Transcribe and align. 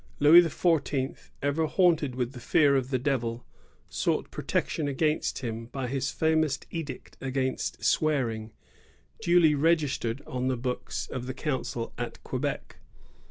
Louis 0.19 0.41
XIV., 0.41 1.29
ever 1.43 1.67
haunted 1.67 2.15
with 2.15 2.31
the 2.31 2.39
fear 2.39 2.75
of 2.75 2.89
the 2.89 2.97
Devil, 2.97 3.45
sought 3.87 4.31
protection 4.31 4.87
against 4.87 5.43
him 5.43 5.67
by 5.67 5.85
his 5.87 6.09
famous 6.09 6.57
edict 6.71 7.17
against 7.21 7.83
swearing, 7.85 8.51
duly 9.21 9.53
registered 9.53 10.23
on 10.25 10.47
the 10.47 10.57
books 10.57 11.05
of 11.05 11.27
the 11.27 11.35
council 11.35 11.93
at 11.99 12.23
Quebec. 12.23 12.77